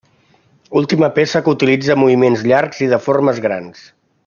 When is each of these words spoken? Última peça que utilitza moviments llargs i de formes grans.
Última 0.79 1.09
peça 1.17 1.41
que 1.49 1.53
utilitza 1.57 1.99
moviments 2.05 2.47
llargs 2.53 2.83
i 2.87 2.89
de 2.95 3.01
formes 3.09 3.45
grans. 3.47 3.87